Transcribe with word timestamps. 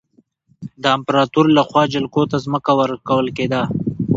د 0.81 0.83
امپراتور 0.97 1.45
له 1.57 1.63
خوا 1.69 1.83
خلکو 1.93 2.21
ته 2.31 2.37
ځمکه 2.45 2.71
ورکول 2.79 3.25
کېده. 3.37 3.61